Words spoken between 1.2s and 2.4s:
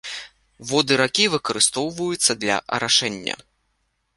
выкарыстоўваюцца